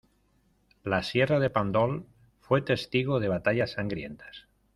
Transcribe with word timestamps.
La 0.93 0.99
sierra 1.09 1.37
de 1.43 1.49
Pàndols 1.57 2.01
fue 2.39 2.63
testigo 2.71 3.19
de 3.19 3.27
batallas 3.37 3.73
sangrientas. 3.79 4.47